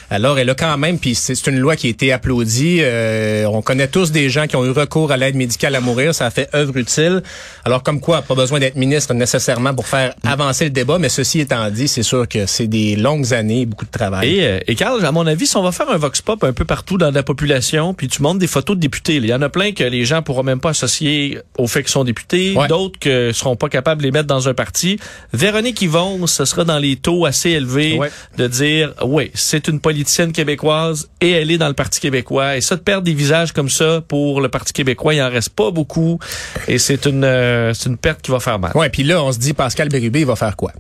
Alors 0.09 0.39
elle 0.39 0.50
a 0.50 0.56
quand 0.56 0.77
même, 0.77 1.00
puis 1.00 1.15
c'est 1.15 1.48
une 1.48 1.59
loi 1.59 1.75
qui 1.75 1.88
a 1.88 1.89
été 1.89 2.13
applaudie. 2.13 2.77
Euh, 2.81 3.45
on 3.48 3.62
connaît 3.62 3.89
tous 3.89 4.12
des 4.13 4.30
gens 4.30 4.48
qui 4.48 4.56
ont 4.56 4.63
eu 4.65 4.69
recours 4.71 5.12
à 5.12 5.18
l'aide 5.18 5.36
médicale 5.36 5.75
à 5.75 5.81
mourir. 5.81 6.15
Ça 6.15 6.25
a 6.27 6.30
fait 6.31 6.48
œuvre 6.56 6.77
utile. 6.77 7.21
Alors 7.65 7.83
comme 7.83 8.00
quoi, 8.00 8.21
pas 8.21 8.33
besoin 8.33 8.59
d'être 8.59 8.77
ministre 8.77 9.13
nécessairement 9.13 9.74
pour 9.74 9.86
faire 9.86 10.13
avancer 10.25 10.63
le 10.63 10.69
débat. 10.69 10.98
Mais 10.98 11.09
ceci 11.09 11.42
étant 11.42 11.69
dit, 11.69 11.89
c'est 11.89 12.04
sûr 12.04 12.25
que 12.27 12.45
c'est 12.45 12.68
des 12.68 12.95
longues 12.95 13.33
années, 13.33 13.65
beaucoup 13.65 13.83
de 13.83 13.92
travail. 13.92 14.36
Et, 14.38 14.44
euh, 14.48 14.59
et 14.68 14.75
Carl, 14.75 15.04
à 15.06 15.12
mon 15.12 15.27
avis, 15.27 15.45
si 15.45 15.57
on 15.57 15.62
va 15.63 15.74
faire 15.74 15.89
un 15.89 15.98
vox 15.98 16.21
pop 16.21 16.42
un 16.45 16.54
peu 16.54 16.63
partout 16.63 16.98
dans 16.98 17.12
la 17.12 17.24
population, 17.24 17.94
puis 17.94 18.07
tu 18.07 18.21
montres 18.21 18.39
des 18.39 18.48
photos 18.48 18.77
de 18.77 18.81
députés, 18.81 19.15
il 19.15 19.25
y 19.25 19.33
en 19.33 19.42
a 19.42 19.50
plein 19.50 19.74
que 19.74 19.83
les 19.83 20.06
gens 20.06 20.21
pourront 20.21 20.44
même 20.44 20.62
pas 20.62 20.69
associer 20.69 21.39
au 21.57 21.68
fait 21.68 21.81
qu'ils 21.81 21.92
sont 21.92 22.06
députés, 22.06 22.54
Ouais. 22.56 22.69
d'autres 22.69 22.98
que 22.98 23.31
seront 23.33 23.57
pas 23.57 23.68
capables 23.68 24.00
de 24.01 24.06
les 24.07 24.12
mettre 24.12 24.27
dans 24.27 24.48
un 24.48 24.54
parti. 24.54 25.00
Véronique 25.33 25.81
Yvon, 25.81 26.25
ce 26.27 26.45
sera 26.45 26.63
dans 26.63 26.80
les 26.80 26.95
taux 26.95 27.25
assez 27.25 27.50
élevés 27.50 27.98
Ouais. 27.98 28.09
de 28.38 28.48
dire, 28.48 28.94
oui, 29.04 29.31
c'est 29.33 29.68
une 29.68 29.81
politicienne 29.97 30.31
québécoise 30.31 31.09
et 31.21 31.31
elle 31.31 31.49
est 31.49 31.57
dans 31.57 31.67
le 31.67 31.73
Parti 31.73 31.99
québécois. 31.99 32.55
Et 32.57 32.61
ça, 32.61 32.75
de 32.75 32.81
perdre 32.81 33.03
des 33.03 33.13
visages 33.15 33.51
comme 33.51 33.67
ça 33.69 34.01
pour 34.07 34.41
le 34.41 34.47
Parti 34.49 34.71
québécois, 34.71 35.15
il 35.15 35.21
en 35.23 35.29
reste 35.29 35.49
pas 35.49 35.71
beaucoup. 35.71 36.19
Et 36.67 36.77
c'est 36.77 37.05
une, 37.07 37.23
euh, 37.23 37.73
c'est 37.73 37.89
une 37.89 37.97
perte 37.97 38.21
qui 38.21 38.29
va 38.29 38.39
faire 38.39 38.59
mal. 38.59 38.71
Ouais, 38.75 38.89
puis 38.89 39.01
là, 39.03 39.23
on 39.23 39.31
se 39.31 39.39
dit 39.39 39.53
Pascal 39.53 39.89
Bérubé, 39.89 40.19
il 40.19 40.25
va 40.27 40.35
faire 40.35 40.55
quoi? 40.55 40.71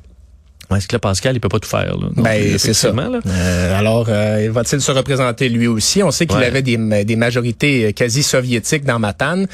Est-ce 0.75 0.87
que 0.87 0.95
là, 0.95 0.99
Pascal, 0.99 1.35
il 1.35 1.39
peut 1.39 1.49
pas 1.49 1.59
tout 1.59 1.69
faire, 1.69 1.97
là? 1.97 2.07
Ben, 2.17 2.57
c'est 2.59 2.73
ça. 2.75 2.91
là. 2.91 3.19
Euh, 3.25 3.79
alors, 3.79 4.05
euh, 4.09 4.49
va-t-il 4.51 4.81
se 4.81 4.91
représenter 4.91 5.49
lui 5.49 5.65
aussi? 5.65 6.03
On 6.03 6.11
sait 6.11 6.27
qu'il 6.27 6.37
Ouais. 6.37 6.45
avait 6.45 6.61
des, 6.61 6.77
des 7.05 7.15
majorités 7.15 7.93
quasi 7.93 8.21
soviétiques 8.21 8.83
dans 8.85 8.99
Matane, 8.99 9.47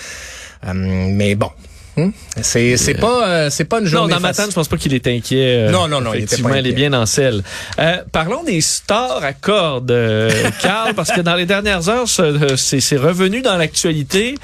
Euh, 0.66 0.72
mais 0.74 1.36
bon, 1.36 1.50
Hmm? 1.96 2.10
c'est 2.42 2.76
c'est 2.78 2.96
pas 2.96 3.28
euh, 3.28 3.50
c'est 3.52 3.66
pas 3.66 3.78
une 3.78 3.84
Non, 3.84 3.90
journée 3.92 4.14
dans 4.16 4.20
Matane, 4.20 4.36
facile. 4.36 4.52
je 4.52 4.56
pense 4.56 4.68
pas 4.68 4.78
qu'il 4.78 4.94
est 4.96 5.06
inquiet. 5.08 5.68
euh, 5.68 5.72
Non, 5.72 5.88
non, 5.88 6.02
non, 6.02 6.12
il 6.14 6.18
était 6.18 6.24
Effectivement, 6.26 6.50
pas 6.50 6.58
elle 6.58 6.66
est 6.68 6.72
bien 6.72 6.90
dans 6.90 7.06
celle. 7.06 7.44
Euh, 7.80 7.98
parlons 8.12 8.44
des 8.44 8.62
stars 8.62 9.24
à 9.24 9.34
cordes, 9.34 9.92
euh, 9.92 10.32
Carl, 10.62 10.96
parce 10.96 11.12
que 11.12 11.22
dans 11.22 11.36
les 11.36 11.46
dernières 11.46 11.90
heures, 11.90 12.08
ce- 12.08 12.56
c'est 12.58 12.80
c'est 12.80 12.98
revenu 12.98 13.42
dans 13.44 13.58
l'actualité 13.58 14.36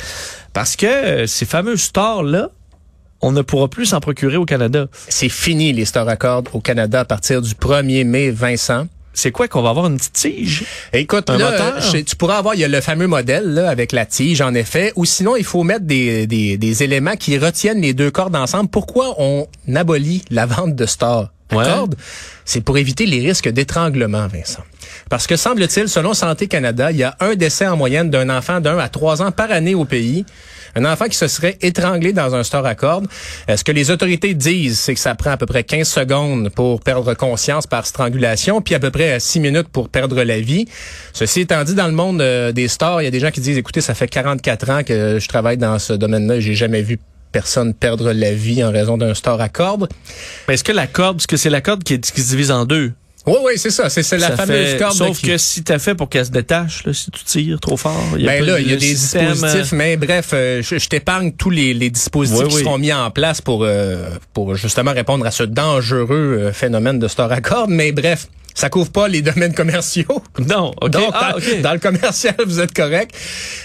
parce 0.54 0.76
que 0.76 0.86
euh, 0.86 1.26
ces 1.28 1.46
fameux 1.46 1.76
stars-là, 1.78 2.50
on 3.22 3.32
ne 3.32 3.42
pourra 3.42 3.68
plus 3.68 3.88
s'en 3.88 4.00
procurer 4.00 4.38
au 4.38 4.46
Canada. 4.46 4.86
C'est 5.08 5.28
fini 5.30 5.74
les 5.74 5.86
Star 5.86 6.08
Accords 6.08 6.44
au 6.54 6.60
Canada 6.62 7.00
à 7.02 7.06
partir 7.06 7.42
du 7.42 7.54
1er 7.56 8.04
mai 8.06 8.30
Vincent. 8.32 8.86
C'est 9.20 9.32
quoi 9.32 9.48
qu'on 9.48 9.62
va 9.62 9.70
avoir 9.72 9.88
une 9.88 9.98
petite 9.98 10.14
tige? 10.14 10.64
Écoute, 10.94 11.30
Un 11.30 11.38
là, 11.38 11.52
moteur? 11.52 11.82
je- 11.82 11.98
tu 11.98 12.16
pourras 12.16 12.38
avoir, 12.38 12.56
il 12.56 12.62
y 12.62 12.64
a 12.64 12.68
le 12.68 12.80
fameux 12.82 13.08
modèle 13.08 13.46
là, 13.54 13.70
avec 13.70 13.92
la 13.92 14.06
tige, 14.06 14.42
en 14.42 14.54
effet, 14.54 14.94
ou 14.96 15.04
sinon 15.06 15.36
il 15.36 15.44
faut 15.44 15.64
mettre 15.64 15.86
des, 15.86 16.26
des, 16.26 16.58
des 16.58 16.84
éléments 16.84 17.16
qui 17.18 17.38
retiennent 17.38 17.82
les 17.82 17.94
deux 17.94 18.12
cordes 18.12 18.36
ensemble. 18.36 18.70
Pourquoi 18.70 19.16
on 19.20 19.48
abolit 19.76 20.24
la 20.30 20.46
vente 20.46 20.76
de 20.76 20.86
stars 20.86 21.20
à 21.20 21.32
C'est 22.46 22.62
pour 22.62 22.78
éviter 22.78 23.06
les 23.06 23.20
risques 23.20 23.50
d'étranglement, 23.50 24.28
Vincent. 24.28 24.64
Parce 25.10 25.28
que 25.28 25.36
semble-t-il, 25.36 25.88
selon 25.88 26.14
Santé 26.14 26.48
Canada, 26.48 26.92
il 26.92 26.98
y 26.98 27.04
a 27.04 27.16
un 27.20 27.36
décès 27.36 27.68
en 27.68 27.78
moyenne 27.78 28.10
d'un 28.10 28.30
enfant 28.30 28.60
d'un 28.60 28.78
à 28.78 28.90
trois 28.90 29.22
ans 29.22 29.32
par 29.32 29.52
année 29.52 29.76
au 29.76 29.86
pays. 29.86 30.26
Un 30.76 30.86
enfant 30.86 31.06
qui 31.06 31.18
se 31.18 31.28
serait 31.28 31.58
étranglé 31.62 32.14
dans 32.14 32.36
un 32.36 32.44
store 32.44 32.66
à 32.66 32.76
cordes. 32.76 33.08
Euh, 33.50 33.58
Ce 33.58 33.64
que 33.64 33.72
les 33.72 33.92
autorités 33.92 34.34
disent, 34.34 34.80
c'est 34.80 34.94
que 34.94 35.00
ça 35.00 35.16
prend 35.16 35.32
à 35.32 35.38
peu 35.38 35.46
près 35.46 35.64
15 35.64 35.88
secondes 35.88 36.50
pour 36.50 36.82
perdre 36.82 37.14
conscience 37.16 37.66
par 37.66 37.86
strangulation, 37.86 38.62
puis 38.62 38.76
à 38.76 38.80
peu 38.80 38.92
près 38.92 39.20
6 39.20 39.40
minutes 39.40 39.68
pour 39.70 39.90
perdre 39.90 40.22
la 40.24 40.40
vie. 40.40 40.68
Ceci 41.14 41.42
étant 41.42 41.64
dit, 41.64 41.74
dans 41.74 41.88
le 41.88 41.94
monde 41.94 42.22
euh, 42.22 42.52
des 42.52 42.68
stores, 42.68 43.02
il 43.02 43.06
y 43.06 43.08
a 43.08 43.12
des 43.12 43.20
gens 43.20 43.32
qui 43.32 43.42
disent, 43.42 43.58
écoutez, 43.58 43.82
ça 43.82 43.96
fait 43.96 44.08
44 44.08 44.70
ans 44.70 44.84
que 44.84 45.18
je 45.20 45.28
travaille 45.28 45.58
dans 45.58 45.80
ce 45.80 45.94
domaine-là 45.94 46.40
j'ai 46.40 46.56
jamais 46.56 46.82
vu 46.82 47.00
personne 47.32 47.74
perdre 47.74 48.12
la 48.12 48.34
vie 48.34 48.64
en 48.64 48.72
raison 48.72 48.98
d'un 48.98 49.14
store 49.14 49.42
à 49.42 49.50
cordes. 49.50 49.88
Mais 50.48 50.54
est-ce 50.56 50.64
que 50.64 50.72
la 50.72 50.88
corde, 50.88 51.18
parce 51.18 51.28
que 51.28 51.38
c'est 51.38 51.50
la 51.50 51.62
corde 51.62 51.84
qui, 51.84 51.94
est- 51.96 52.12
qui 52.12 52.22
se 52.22 52.30
divise 52.30 52.52
en 52.52 52.66
deux? 52.66 52.92
Oui, 53.28 53.36
oui, 53.44 53.52
c'est 53.58 53.70
ça. 53.70 53.90
C'est 53.90 54.02
la 54.18 54.30
Ça 54.30 54.38
fameuse 54.38 54.72
fait- 54.72 54.78
corde 54.80 54.94
Sauf 54.96 55.20
qui- 55.20 55.28
que 55.28 55.38
si 55.38 55.62
t'as 55.64 55.78
fait 55.78 55.94
pour 55.94 56.10
qu'elle 56.10 56.26
se 56.26 56.32
détache, 56.32 56.84
là, 56.86 56.94
si 56.94 57.12
tu 57.12 57.24
tires 57.26 57.60
trop 57.60 57.76
fort, 57.78 58.02
il 58.16 58.24
y 58.24 58.30
a 58.30 58.32
Ben 58.32 58.46
là, 58.46 58.60
y 58.60 58.72
a 58.74 58.76
des 58.78 58.96
système, 58.96 59.34
dispositifs, 59.34 59.74
euh, 59.74 59.76
mais 59.76 59.98
bref, 59.98 60.30
euh, 60.34 60.62
je, 60.64 60.80
je 60.80 60.88
t'épargne 60.88 61.34
tous 61.34 61.50
les, 61.50 61.74
les 61.74 61.90
dispositifs 61.90 62.42
Oui, 62.44 62.50
qui 62.50 62.56
oui. 62.56 62.64
seront 62.64 62.78
mis 62.80 62.94
en 62.94 63.12
place 63.12 63.42
pour 63.42 63.64
euh, 63.66 64.10
pour 64.34 64.56
justement 64.56 64.94
répondre 64.94 65.26
à 65.28 65.32
ce 65.32 65.44
dangereux 65.44 66.38
euh, 66.40 66.54
phénomène 66.54 66.98
de 66.98 67.08
store 67.08 67.32
à 67.32 67.42
corde. 67.42 67.70
Mais 67.70 67.92
bref, 67.92 68.28
ça 68.56 68.70
couvre 68.70 68.92
pas 68.92 69.08
les 69.08 69.22
domaines 69.22 69.54
commerciaux? 69.54 70.22
Non. 70.40 70.72
Donc, 70.82 71.12
ah, 71.14 71.32
dans, 71.32 71.38
OK. 71.38 71.62
dans 71.62 71.74
le 71.74 71.80
commercial, 71.80 72.36
vous 72.46 72.60
êtes 72.60 72.74
correct. 72.74 73.16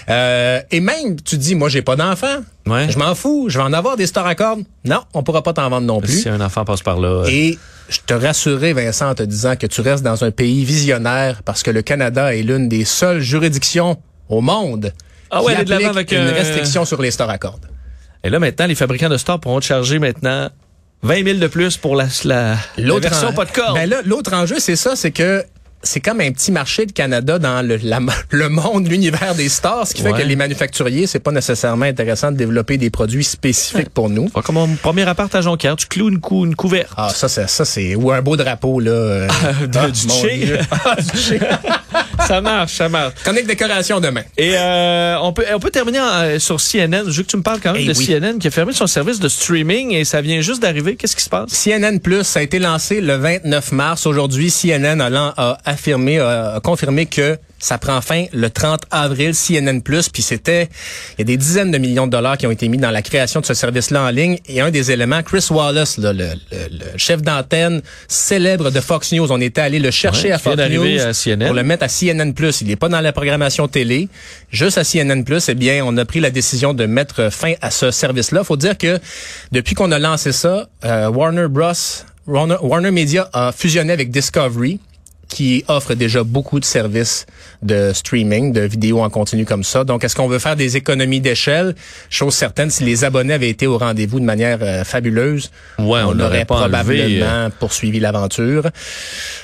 Euh, 0.09 0.61
et 0.71 0.79
même, 0.79 1.19
tu 1.21 1.37
dis, 1.37 1.55
moi, 1.55 1.69
j'ai 1.69 1.81
pas 1.81 1.95
d'enfant. 1.95 2.37
Ouais. 2.65 2.89
Je 2.89 2.97
m'en 2.97 3.13
fous. 3.15 3.47
Je 3.49 3.57
vais 3.57 3.63
en 3.63 3.73
avoir 3.73 3.97
des 3.97 4.07
stores 4.07 4.27
à 4.27 4.35
cordes. 4.35 4.63
Non, 4.85 5.01
on 5.13 5.23
pourra 5.23 5.43
pas 5.43 5.53
t'en 5.53 5.69
vendre 5.69 5.85
non 5.87 6.01
plus. 6.01 6.21
Si 6.21 6.29
un 6.29 6.41
enfant 6.41 6.65
passe 6.65 6.81
par 6.81 6.99
là. 6.99 7.23
euh, 7.23 7.27
Et 7.29 7.57
je 7.89 7.99
te 8.05 8.13
rassurais, 8.13 8.73
Vincent, 8.73 9.09
en 9.09 9.15
te 9.15 9.23
disant 9.23 9.55
que 9.55 9.67
tu 9.67 9.81
restes 9.81 10.03
dans 10.03 10.23
un 10.23 10.31
pays 10.31 10.63
visionnaire 10.65 11.43
parce 11.43 11.61
que 11.63 11.71
le 11.71 11.81
Canada 11.81 12.35
est 12.35 12.41
l'une 12.41 12.67
des 12.69 12.85
seules 12.85 13.21
juridictions 13.21 13.97
au 14.29 14.41
monde 14.41 14.93
Ah 15.29 15.43
ouais, 15.43 15.53
qui 15.53 15.57
aller 15.57 15.65
de 15.65 15.73
applique 15.73 15.89
avec, 15.89 16.11
une 16.11 16.17
euh, 16.19 16.33
restriction 16.33 16.85
sur 16.85 17.01
les 17.01 17.11
stores 17.11 17.29
à 17.29 17.37
cordes. 17.37 17.67
Et 18.23 18.29
là, 18.29 18.39
maintenant, 18.39 18.65
les 18.65 18.73
fabricants 18.75 19.09
de 19.09 19.17
stores 19.17 19.39
pourront 19.39 19.59
te 19.59 19.65
charger 19.65 19.99
maintenant 19.99 20.49
20 21.05 21.23
000 21.23 21.37
de 21.39 21.47
plus 21.47 21.77
pour 21.77 21.95
la, 21.95 22.07
la, 22.23 22.57
la 22.77 22.99
version 22.99 23.27
en- 23.29 23.33
pas 23.33 23.45
de 23.45 23.51
corde. 23.51 23.75
Ben 23.75 23.89
là, 23.89 23.97
l'autre 24.05 24.33
enjeu, 24.33 24.55
c'est 24.59 24.75
ça, 24.75 24.95
c'est 24.95 25.11
que 25.11 25.43
c'est 25.83 25.99
comme 25.99 26.19
un 26.19 26.31
petit 26.31 26.51
marché 26.51 26.87
de 26.87 26.91
Canada 26.91 27.37
dans 27.37 27.61
le, 27.63 27.75
la- 27.83 27.99
le 28.31 28.49
monde, 28.49 28.87
l'univers 28.87 29.35
des 29.35 29.49
stores, 29.49 29.85
ce 29.87 29.93
qui 29.93 30.01
fait 30.01 30.13
que 30.13 30.23
les 30.23 30.35
manufacturiers, 30.35 31.05
c'est 31.05 31.19
pas 31.19 31.31
nécessairement 31.31 31.85
intéressant 31.85 32.31
de 32.31 32.37
développer 32.37 32.77
des 32.79 32.89
produits 32.89 33.23
spécifiques 33.23 33.89
pour 33.89 34.09
nous. 34.09 34.27
Pas 34.29 34.41
comme 34.41 34.55
mon 34.55 34.75
premier 34.77 35.07
appart 35.07 35.33
à 35.35 35.41
Jonquière, 35.41 35.75
tu 35.75 35.85
cloues 35.85 36.09
une, 36.09 36.19
cou 36.19 36.43
une 36.45 36.55
couverte. 36.55 36.89
Ah, 36.97 37.09
ça, 37.13 37.29
c'est, 37.29 37.47
ça, 37.47 37.65
c'est, 37.65 37.93
ou 37.93 38.11
un 38.11 38.23
beau 38.23 38.35
drapeau, 38.35 38.79
là. 38.79 38.89
euh, 38.91 39.27
De- 39.67 39.77
ah, 39.77 39.89
du 39.91 40.07
mon. 40.07 40.21
Dieu. 40.23 40.57
Ah, 40.71 40.95
du. 40.99 41.39
Ça 42.27 42.41
marche, 42.41 42.73
ça 42.75 42.89
marche. 42.89 43.13
Chronique 43.23 43.47
décoration 43.47 43.99
demain. 43.99 44.23
Et 44.37 44.53
euh, 44.55 45.17
on 45.21 45.33
peut 45.33 45.45
on 45.53 45.59
peut 45.59 45.69
terminer 45.71 45.99
en- 45.99 46.39
sur 46.39 46.59
CNN. 46.59 47.03
Je 47.07 47.17
veux 47.17 47.23
que 47.23 47.29
tu 47.29 47.37
me 47.37 47.43
parles 47.43 47.59
quand 47.61 47.73
même 47.73 47.81
Eh 47.83 47.87
de 47.93 47.97
oui. 47.97 48.05
CNN 48.05 48.37
qui 48.39 48.47
a 48.47 48.51
fermé 48.51 48.73
son 48.73 48.87
service 48.87 49.19
de 49.19 49.29
streaming 49.29 49.91
et 49.93 50.05
ça 50.05 50.21
vient 50.21 50.41
juste 50.41 50.61
d'arriver. 50.61 50.95
Qu'est-ce 50.95 51.15
qui 51.15 51.23
se 51.23 51.29
passe? 51.29 51.49
CNN 51.51 51.99
Plus, 51.99 52.23
ça 52.23 52.39
a 52.39 52.43
été 52.43 52.59
lancé 52.59 53.01
le 53.01 53.15
29 53.15 53.71
mars. 53.71 54.05
Aujourd'hui, 54.05 54.49
CNN 54.51 55.01
a, 55.01 55.57
affirmé, 55.65 56.19
a 56.19 56.59
confirmé 56.63 57.05
que 57.05 57.37
ça 57.59 57.77
prend 57.77 57.99
fin 58.01 58.25
le 58.33 58.49
30 58.49 58.83
avril, 58.91 59.33
CNN 59.33 59.79
Plus. 59.81 60.09
Puis 60.09 60.21
c'était, 60.21 60.69
il 61.17 61.19
y 61.19 61.21
a 61.21 61.25
des 61.25 61.37
dizaines 61.37 61.71
de 61.71 61.77
millions 61.77 62.05
de 62.05 62.11
dollars 62.11 62.37
qui 62.37 62.45
ont 62.47 62.51
été 62.51 62.67
mis 62.67 62.77
dans 62.77 62.91
la 62.91 63.01
création 63.01 63.39
de 63.39 63.45
ce 63.45 63.53
service-là 63.53 64.03
en 64.03 64.09
ligne. 64.09 64.37
Et 64.47 64.61
un 64.61 64.71
des 64.71 64.91
éléments, 64.91 65.23
Chris 65.23 65.45
Wallace, 65.49 65.97
là, 65.97 66.13
le, 66.13 66.25
le- 66.51 66.57
le 66.71 66.97
chef 66.97 67.21
d'antenne 67.21 67.81
célèbre 68.07 68.69
de 68.71 68.79
Fox 68.79 69.11
News, 69.13 69.31
on 69.31 69.41
était 69.41 69.61
allé 69.61 69.79
le 69.79 69.91
chercher 69.91 70.27
Ouais, 70.27 70.33
à 70.33 70.37
Fox 70.39 70.57
News 70.57 70.99
à 71.01 71.13
CNN. 71.13 71.45
pour 71.45 71.55
le 71.55 71.63
mettre 71.63 71.83
à 71.83 71.87
CNN 71.87 72.33
Plus. 72.33 72.61
Il 72.61 72.67
n'est 72.67 72.75
pas 72.75 72.89
dans 72.89 73.01
la 73.01 73.11
programmation 73.13 73.67
télé, 73.67 74.09
juste 74.51 74.77
à 74.77 74.83
CNN 74.83 75.23
Plus. 75.23 75.49
Eh 75.49 75.55
bien, 75.55 75.83
on 75.85 75.95
a 75.97 76.05
pris 76.05 76.19
la 76.19 76.29
décision 76.31 76.73
de 76.73 76.85
mettre 76.85 77.31
fin 77.31 77.53
à 77.61 77.71
ce 77.71 77.89
service-là. 77.91 78.43
Faut 78.43 78.57
dire 78.57 78.77
que 78.77 78.99
depuis 79.51 79.75
qu'on 79.75 79.91
a 79.91 79.99
lancé 79.99 80.31
ça, 80.31 80.67
euh, 80.83 81.09
Warner 81.09 81.47
Bros. 81.49 81.71
Warner, 82.27 82.55
Warner 82.61 82.91
Media 82.91 83.29
a 83.33 83.51
fusionné 83.51 83.93
avec 83.93 84.09
Discovery 84.09 84.79
qui 85.27 85.63
offre 85.67 85.93
déjà 85.95 86.23
beaucoup 86.23 86.59
de 86.59 86.65
services 86.65 87.25
de 87.61 87.91
streaming, 87.93 88.53
de 88.53 88.61
vidéos 88.61 89.01
en 89.01 89.09
continu 89.09 89.45
comme 89.45 89.63
ça. 89.63 89.83
Donc, 89.83 90.03
est-ce 90.03 90.15
qu'on 90.15 90.27
veut 90.27 90.39
faire 90.39 90.55
des 90.55 90.77
économies 90.77 91.21
d'échelle? 91.21 91.75
Chose 92.09 92.33
certaine, 92.35 92.69
si 92.69 92.83
les 92.83 93.03
abonnés 93.03 93.33
avaient 93.33 93.49
été 93.49 93.67
au 93.67 93.77
rendez-vous 93.77 94.19
de 94.19 94.25
manière 94.25 94.59
euh, 94.61 94.83
fabuleuse, 94.83 95.51
Ouais, 95.79 96.01
on 96.03 96.09
on, 96.09 96.19
aurait 96.19 96.45
pas 96.45 96.55
enlevé, 96.55 96.69
probablement 96.69 97.49
poursuivi 97.59 97.99
l'aventure. 97.99 98.69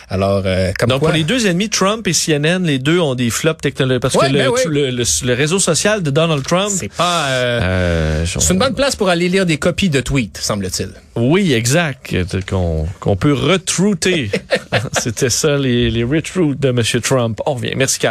Alors, 0.10 0.44
euh, 0.46 0.72
comme 0.78 0.90
Donc 0.90 1.00
quoi... 1.00 1.10
pour 1.10 1.18
les 1.18 1.24
deux 1.24 1.48
ennemis, 1.48 1.70
Trump 1.70 2.06
et 2.08 2.14
CNN, 2.14 2.60
les 2.66 2.80
deux 2.80 3.00
ont 3.00 3.16
des 3.16 3.30
flops 3.30 3.62
technologiques 3.62 4.02
parce 4.02 4.16
Ouais, 4.16 4.28
que 4.28 4.34
le, 4.34 4.40
ben 4.40 4.50
oui. 4.50 4.60
le, 4.68 4.90
le- 4.92 5.04
le 5.26 5.34
réseau 5.34 5.58
social 5.60 6.04
de 6.04 6.12
Donald 6.12 6.44
Trump. 6.44 6.72
C'est 6.76 6.92
pas... 6.94 7.28
euh, 7.30 7.60
euh, 7.62 8.26
c'est 8.26 8.54
une 8.54 8.60
bonne 8.60 8.76
place 8.76 8.96
pour 8.96 9.08
aller 9.10 9.30
lire 9.30 9.46
des 9.46 9.58
copies 9.58 9.90
de 9.90 10.02
tweets, 10.02 10.38
semble-t-il. 10.38 10.90
Oui, 11.16 11.54
exact. 11.54 12.14
Qu'on 12.50 12.88
qu'on 13.00 13.16
peut 13.16 13.34
retrouter. 13.34 14.30
C'était 15.00 15.30
ça, 15.30 15.58
les, 15.58 15.71
les 15.72 16.04
retweets 16.04 16.56
de 16.60 16.70
M. 16.70 16.82
Trump. 17.02 17.40
On 17.46 17.54
revient. 17.54 17.74
Merci, 17.76 18.00
Carl. 18.00 18.10